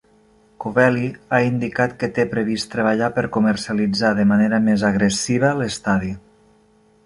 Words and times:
Covelli 0.63 1.09
ha 1.33 1.41
indicat 1.49 1.93
que 2.03 2.09
té 2.15 2.25
previst 2.31 2.69
treballar 2.77 3.11
per 3.19 3.25
comercialitzar 3.37 4.13
de 4.21 4.27
manera 4.33 4.63
més 4.71 4.89
agressiva 4.93 5.55
l'estadi. 5.63 6.15